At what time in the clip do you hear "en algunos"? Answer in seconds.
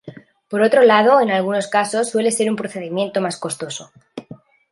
1.21-1.67